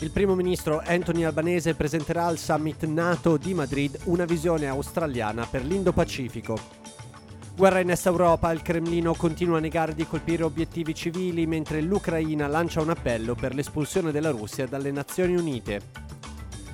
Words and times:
Il 0.00 0.12
primo 0.12 0.36
ministro 0.36 0.80
Anthony 0.84 1.24
Albanese 1.24 1.74
presenterà 1.74 2.26
al 2.26 2.38
summit 2.38 2.84
NATO 2.84 3.36
di 3.36 3.52
Madrid 3.52 3.98
una 4.04 4.26
visione 4.26 4.68
australiana 4.68 5.44
per 5.44 5.64
l'Indo-Pacifico. 5.64 6.56
Guerra 7.56 7.80
in 7.80 7.90
Est 7.90 8.06
Europa, 8.06 8.52
il 8.52 8.62
Cremlino 8.62 9.14
continua 9.14 9.56
a 9.56 9.60
negare 9.60 9.96
di 9.96 10.06
colpire 10.06 10.44
obiettivi 10.44 10.94
civili 10.94 11.48
mentre 11.48 11.80
l'Ucraina 11.80 12.46
lancia 12.46 12.80
un 12.80 12.90
appello 12.90 13.34
per 13.34 13.56
l'espulsione 13.56 14.12
della 14.12 14.30
Russia 14.30 14.68
dalle 14.68 14.92
Nazioni 14.92 15.34
Unite. 15.34 15.80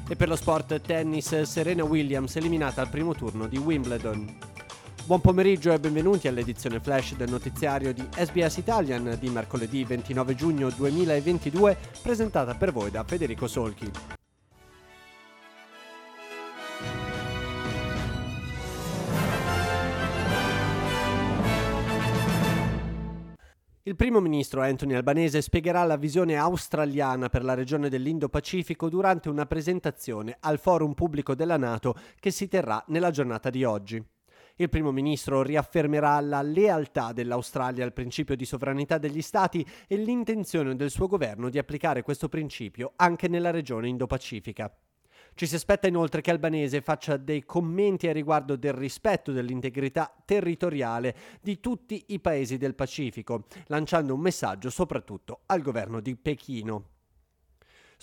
E 0.06 0.16
per 0.16 0.28
lo 0.28 0.36
sport 0.36 0.82
tennis, 0.82 1.40
Serena 1.44 1.82
Williams 1.82 2.36
eliminata 2.36 2.82
al 2.82 2.90
primo 2.90 3.14
turno 3.14 3.46
di 3.46 3.56
Wimbledon. 3.56 4.53
Buon 5.06 5.20
pomeriggio 5.20 5.70
e 5.70 5.78
benvenuti 5.78 6.28
all'edizione 6.28 6.80
flash 6.80 7.14
del 7.14 7.28
notiziario 7.28 7.92
di 7.92 8.02
SBS 8.10 8.56
Italian 8.56 9.18
di 9.20 9.28
mercoledì 9.28 9.84
29 9.84 10.34
giugno 10.34 10.70
2022, 10.70 11.76
presentata 12.00 12.54
per 12.54 12.72
voi 12.72 12.90
da 12.90 13.04
Federico 13.04 13.46
Solchi. 13.46 13.90
Il 23.82 23.96
primo 23.96 24.20
ministro 24.20 24.62
Anthony 24.62 24.94
Albanese 24.94 25.42
spiegherà 25.42 25.84
la 25.84 25.98
visione 25.98 26.36
australiana 26.36 27.28
per 27.28 27.44
la 27.44 27.52
regione 27.52 27.90
dell'Indo-Pacifico 27.90 28.88
durante 28.88 29.28
una 29.28 29.44
presentazione 29.44 30.38
al 30.40 30.58
forum 30.58 30.94
pubblico 30.94 31.34
della 31.34 31.58
Nato 31.58 31.94
che 32.18 32.30
si 32.30 32.48
terrà 32.48 32.82
nella 32.86 33.10
giornata 33.10 33.50
di 33.50 33.64
oggi. 33.64 34.02
Il 34.56 34.68
primo 34.68 34.92
ministro 34.92 35.42
riaffermerà 35.42 36.20
la 36.20 36.40
lealtà 36.40 37.12
dell'Australia 37.12 37.84
al 37.84 37.92
principio 37.92 38.36
di 38.36 38.44
sovranità 38.44 38.98
degli 38.98 39.20
Stati 39.20 39.66
e 39.88 39.96
l'intenzione 39.96 40.76
del 40.76 40.90
suo 40.90 41.08
governo 41.08 41.50
di 41.50 41.58
applicare 41.58 42.02
questo 42.02 42.28
principio 42.28 42.92
anche 42.94 43.26
nella 43.26 43.50
regione 43.50 43.88
Indo-Pacifica. 43.88 44.72
Ci 45.34 45.46
si 45.48 45.56
aspetta 45.56 45.88
inoltre 45.88 46.20
che 46.20 46.30
Albanese 46.30 46.82
faccia 46.82 47.16
dei 47.16 47.42
commenti 47.44 48.06
a 48.06 48.12
riguardo 48.12 48.54
del 48.54 48.74
rispetto 48.74 49.32
dell'integrità 49.32 50.14
territoriale 50.24 51.16
di 51.42 51.58
tutti 51.58 52.04
i 52.10 52.20
paesi 52.20 52.56
del 52.56 52.76
Pacifico, 52.76 53.46
lanciando 53.66 54.14
un 54.14 54.20
messaggio 54.20 54.70
soprattutto 54.70 55.40
al 55.46 55.62
governo 55.62 55.98
di 55.98 56.14
Pechino. 56.14 56.93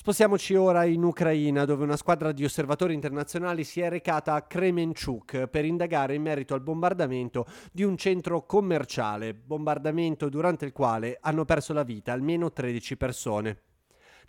Spostiamoci 0.02 0.56
ora 0.56 0.84
in 0.86 1.04
Ucraina, 1.04 1.64
dove 1.64 1.84
una 1.84 1.96
squadra 1.96 2.32
di 2.32 2.44
osservatori 2.44 2.96
internazionali 2.96 3.64
si 3.64 3.82
è 3.82 3.88
recata 3.88 4.34
a 4.34 4.42
Kremenchuk 4.42 5.46
per 5.46 5.64
indagare 5.64 6.16
in 6.16 6.24
merito 6.24 6.56
al 6.56 6.62
bombardamento 6.62 7.46
di 7.72 7.84
un 7.84 7.96
centro 7.98 8.48
commerciale, 8.48 9.36
bombardamento 9.36 10.28
durante 10.28 10.66
il 10.66 10.72
quale 10.72 11.20
hanno 11.22 11.46
perso 11.46 11.74
la 11.74 11.84
vita 11.84 12.14
almeno 12.14 12.52
13 12.52 12.98
persone. 12.98 13.62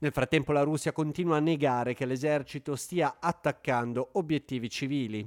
Nel 0.00 0.12
frattempo 0.12 0.52
la 0.52 0.60
Russia 0.60 0.92
continua 0.92 1.38
a 1.38 1.40
negare 1.40 1.94
che 1.94 2.04
l'esercito 2.04 2.76
stia 2.76 3.16
attaccando 3.18 4.10
obiettivi 4.12 4.68
civili. 4.68 5.26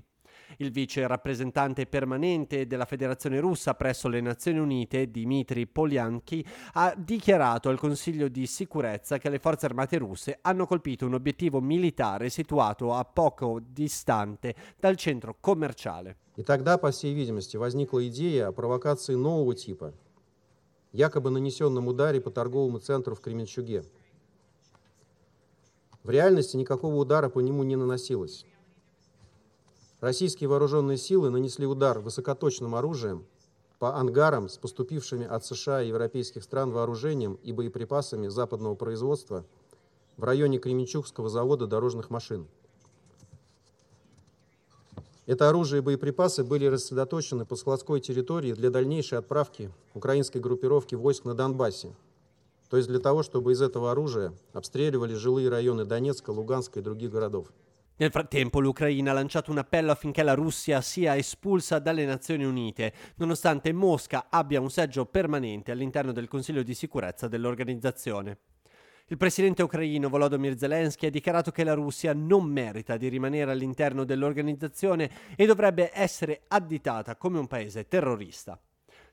Il 0.59 0.71
vice 0.71 1.07
rappresentante 1.07 1.87
permanente 1.87 2.67
della 2.67 2.85
Federazione 2.85 3.41
russa 3.41 3.75
presso 3.75 4.09
le 4.09 4.21
Nazioni 4.21 4.59
Unite, 4.59 5.11
Dmitry 5.11 5.67
Polyanki, 5.67 6.45
ha 6.75 6.95
dichiarato 6.97 7.69
al 7.69 7.79
Consiglio 7.79 8.29
di 8.29 8.47
sicurezza 8.47 9.19
che 9.19 9.31
le 9.31 9.39
forze 9.39 9.67
armate 9.67 9.99
russe 9.99 10.39
hanno 10.43 10.67
colpito 10.67 11.07
un 11.07 11.15
obiettivo 11.15 11.61
militare 11.61 12.31
situato 12.31 12.95
a 12.95 13.05
poco 13.05 13.61
distante 13.63 14.55
dal 14.79 14.97
centro 14.97 15.37
commerciale. 15.41 16.17
И 16.37 16.43
тогда, 16.43 16.79
по 16.79 16.91
всей 16.91 17.13
видимости, 17.13 17.59
возникла 17.59 18.07
идея 18.09 18.49
о 18.49 18.53
провокации 18.53 19.15
нового 19.15 19.55
типа, 19.55 19.93
якобы 20.93 21.31
нанесенном 21.31 21.89
ударе 21.89 22.21
по 22.21 22.31
торговому 22.31 22.79
центру 22.79 23.15
в 23.15 23.21
Кременчуге. 23.21 23.85
В 26.03 26.11
реальности 26.11 26.57
никакого 26.57 26.97
удара 26.97 27.29
по 27.29 27.41
нему 27.41 27.63
не 27.63 27.77
наносилось. 27.77 28.47
Российские 30.06 30.50
вооруженные 30.50 30.98
силы 30.98 31.32
нанесли 31.32 31.66
удар 31.66 31.98
высокоточным 31.98 32.76
оружием 32.76 33.26
по 33.80 33.96
ангарам 33.96 34.50
с 34.50 34.58
поступившими 34.60 35.26
от 35.26 35.44
США 35.44 35.82
и 35.82 35.88
европейских 35.88 36.44
стран 36.44 36.70
вооружением 36.70 37.40
и 37.42 37.52
боеприпасами 37.52 38.28
западного 38.28 38.76
производства 38.76 39.48
в 40.16 40.24
районе 40.24 40.60
Кременчугского 40.60 41.28
завода 41.28 41.66
дорожных 41.66 42.12
машин. 42.12 42.46
Это 45.26 45.50
оружие 45.50 45.82
и 45.82 45.84
боеприпасы 45.84 46.44
были 46.44 46.68
рассредоточены 46.68 47.44
по 47.44 47.56
складской 47.56 48.00
территории 48.00 48.54
для 48.54 48.70
дальнейшей 48.70 49.18
отправки 49.18 49.72
украинской 49.96 50.38
группировки 50.38 50.94
войск 50.94 51.26
на 51.26 51.34
Донбассе, 51.34 51.96
то 52.70 52.78
есть 52.78 52.90
для 52.90 53.00
того, 53.00 53.24
чтобы 53.24 53.54
из 53.54 53.62
этого 53.64 53.90
оружия 53.90 54.34
обстреливали 54.54 55.16
жилые 55.16 55.50
районы 55.50 55.84
Донецка, 55.84 56.30
Луганска 56.30 56.80
и 56.80 56.84
других 56.84 57.10
городов. 57.10 57.48
Nel 57.98 58.12
frattempo 58.12 58.60
l'Ucraina 58.60 59.12
ha 59.12 59.14
lanciato 59.14 59.52
un 59.52 59.58
appello 59.58 59.90
affinché 59.90 60.22
la 60.22 60.34
Russia 60.34 60.82
sia 60.82 61.16
espulsa 61.16 61.80
dalle 61.80 62.04
Nazioni 62.04 62.44
Unite, 62.44 62.92
nonostante 63.16 63.72
Mosca 63.72 64.28
abbia 64.30 64.60
un 64.60 64.70
seggio 64.70 65.06
permanente 65.06 65.72
all'interno 65.72 66.12
del 66.12 66.28
Consiglio 66.28 66.62
di 66.62 66.74
sicurezza 66.74 67.30
dell'organizzazione. 67.30 68.38
Il 69.08 69.16
presidente 69.16 69.64
ucraino 69.64 70.10
Volodymyr 70.10 70.58
Zelensky 70.58 71.08
ha 71.08 71.10
dichiarato 71.10 71.52
che 71.52 71.64
la 71.64 71.74
Russia 71.74 72.12
non 72.14 72.44
merita 72.44 72.98
di 72.98 73.08
rimanere 73.08 73.52
all'interno 73.52 74.04
dell'organizzazione 74.04 75.10
e 75.38 75.46
dovrebbe 75.46 75.92
essere 75.94 76.42
additata 76.50 77.16
come 77.16 77.40
un 77.40 77.48
paese 77.48 77.88
terrorista. 77.88 78.60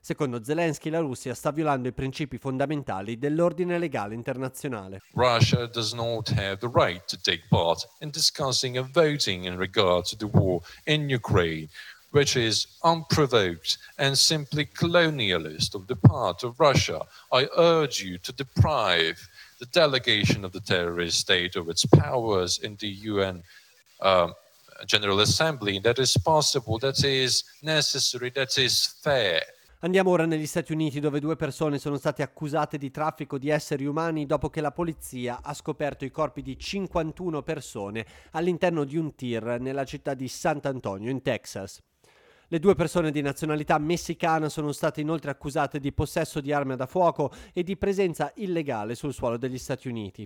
Secondo 0.05 0.43
Zelensky 0.43 0.89
la 0.89 0.99
Russia 0.99 1.33
sta 1.33 1.51
violando 1.51 1.87
i 1.87 1.93
principi 1.93 2.37
fondamentali 2.37 3.17
dell'ordine 3.17 3.77
legale 3.77 4.13
internazionale. 4.13 4.99
Russia 5.13 5.65
does 5.65 5.93
not 5.93 6.27
have 6.31 6.57
the 6.57 6.69
right 6.69 7.05
to 7.05 7.17
take 7.21 7.45
part 7.47 7.87
in 8.01 8.09
discussing 8.09 8.77
and 8.77 8.91
voting 8.91 9.45
in 9.45 9.55
regard 9.55 10.03
to 10.03 10.17
the 10.17 10.25
war 10.25 10.59
in 10.83 11.09
Ukraine. 11.09 11.69
which 12.11 12.35
is 12.35 12.67
unprovoked 12.83 13.77
and 13.97 14.15
simply 14.15 14.65
colonialist 14.65 15.73
of 15.73 15.87
the 15.87 15.95
part 15.95 16.43
of 16.43 16.59
Russia. 16.59 17.01
I 17.31 17.47
urge 17.57 18.03
you 18.03 18.19
to 18.19 18.31
deprive 18.33 19.17
the 19.59 19.65
delegation 19.67 20.45
of 20.45 20.51
the 20.51 20.59
terrorist 20.59 21.21
state 21.21 21.55
of 21.55 21.69
its 21.69 21.85
powers 21.85 22.59
in 22.59 22.75
the 22.75 22.89
UN 23.09 23.41
um, 24.01 24.35
General 24.85 25.21
Assembly. 25.21 25.79
That 25.79 25.97
is 25.97 26.15
possible, 26.17 26.77
that 26.79 27.03
is 27.03 27.45
necessary, 27.63 28.29
that 28.31 28.59
is 28.59 28.85
fair. 29.01 29.41
Andiamo 29.83 30.11
ora 30.11 30.25
negli 30.25 30.45
Stati 30.45 30.71
Uniti 30.71 31.01
dove 31.01 31.19
due 31.19 31.35
persone 31.35 31.77
sono 31.77 31.97
state 31.97 32.23
accusate 32.23 32.77
di 32.77 32.89
traffico 32.89 33.37
di 33.37 33.49
esseri 33.49 33.85
umani 33.85 34.25
dopo 34.25 34.49
che 34.49 34.61
la 34.61 34.71
polizia 34.71 35.41
ha 35.43 35.53
scoperto 35.53 36.05
i 36.05 36.09
corpi 36.09 36.41
di 36.41 36.57
51 36.57 37.41
persone 37.41 38.05
all'interno 38.31 38.85
di 38.85 38.95
un 38.95 39.13
tir 39.13 39.57
nella 39.59 39.83
città 39.83 40.13
di 40.13 40.29
Sant'Antonio 40.29 41.11
in 41.11 41.21
Texas. 41.21 41.83
Le 42.47 42.59
due 42.59 42.75
persone 42.75 43.11
di 43.11 43.19
nazionalità 43.19 43.77
messicana 43.77 44.47
sono 44.47 44.71
state 44.71 45.01
inoltre 45.01 45.31
accusate 45.31 45.81
di 45.81 45.91
possesso 45.91 46.39
di 46.39 46.53
armi 46.53 46.77
da 46.77 46.85
fuoco 46.85 47.33
e 47.51 47.61
di 47.61 47.75
presenza 47.75 48.31
illegale 48.35 48.95
sul 48.95 49.11
suolo 49.11 49.35
degli 49.35 49.57
Stati 49.57 49.89
Uniti. 49.89 50.25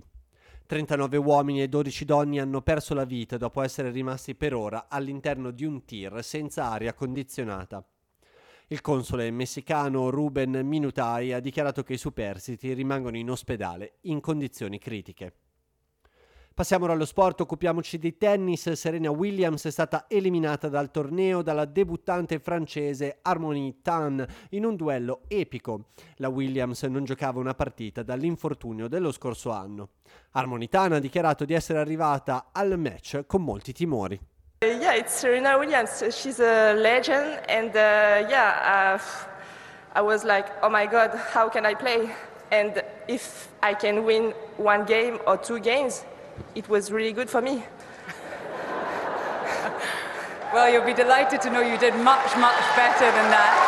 39 0.66 1.16
uomini 1.16 1.62
e 1.62 1.68
12 1.68 2.04
donne 2.04 2.38
hanno 2.38 2.62
perso 2.62 2.94
la 2.94 3.04
vita 3.04 3.36
dopo 3.36 3.60
essere 3.62 3.90
rimasti 3.90 4.36
per 4.36 4.54
ora 4.54 4.86
all'interno 4.88 5.50
di 5.50 5.64
un 5.64 5.84
tir 5.84 6.22
senza 6.22 6.70
aria 6.70 6.94
condizionata. 6.94 7.84
Il 8.70 8.82
console 8.82 9.30
messicano 9.30 10.10
Ruben 10.10 10.50
Minutai 10.62 11.32
ha 11.32 11.40
dichiarato 11.40 11.82
che 11.82 11.94
i 11.94 11.96
superstiti 11.96 12.74
rimangono 12.74 13.16
in 13.16 13.30
ospedale 13.30 13.94
in 14.02 14.20
condizioni 14.20 14.78
critiche. 14.78 15.32
Passiamo 16.52 16.84
ora 16.84 16.92
allo 16.92 17.06
sport, 17.06 17.40
occupiamoci 17.40 17.96
di 17.96 18.18
tennis. 18.18 18.70
Serena 18.72 19.10
Williams 19.10 19.64
è 19.64 19.70
stata 19.70 20.04
eliminata 20.06 20.68
dal 20.68 20.90
torneo 20.90 21.40
dalla 21.40 21.64
debuttante 21.64 22.40
francese 22.40 23.20
Harmonie 23.22 23.80
Tan 23.80 24.26
in 24.50 24.66
un 24.66 24.76
duello 24.76 25.22
epico. 25.28 25.86
La 26.16 26.28
Williams 26.28 26.82
non 26.82 27.04
giocava 27.04 27.40
una 27.40 27.54
partita 27.54 28.02
dall'infortunio 28.02 28.86
dello 28.86 29.12
scorso 29.12 29.50
anno. 29.50 29.92
Harmonie 30.32 30.68
Tan 30.68 30.92
ha 30.92 30.98
dichiarato 30.98 31.46
di 31.46 31.54
essere 31.54 31.78
arrivata 31.78 32.50
al 32.52 32.78
match 32.78 33.24
con 33.24 33.42
molti 33.42 33.72
timori. 33.72 34.20
Yeah, 34.60 34.94
it's 34.94 35.14
Serena 35.14 35.56
Williams. 35.56 36.02
She's 36.10 36.40
a 36.40 36.74
legend, 36.74 37.40
and 37.48 37.70
uh, 37.70 38.26
yeah, 38.28 38.98
uh, 38.98 39.28
I 39.94 40.02
was 40.02 40.24
like, 40.24 40.48
oh 40.64 40.68
my 40.68 40.84
God, 40.84 41.14
how 41.14 41.48
can 41.48 41.64
I 41.64 41.74
play? 41.74 42.10
And 42.50 42.82
if 43.06 43.46
I 43.62 43.74
can 43.74 44.02
win 44.02 44.32
one 44.56 44.84
game 44.84 45.20
or 45.28 45.36
two 45.36 45.60
games, 45.60 46.04
it 46.56 46.68
was 46.68 46.90
really 46.90 47.12
good 47.12 47.30
for 47.30 47.40
me. 47.40 47.62
well, 50.52 50.68
you'll 50.68 50.84
be 50.84 50.92
delighted 50.92 51.40
to 51.42 51.50
know 51.50 51.60
you 51.60 51.78
did 51.78 51.94
much, 51.94 52.36
much 52.36 52.58
better 52.74 53.06
than 53.12 53.30
that. 53.30 53.67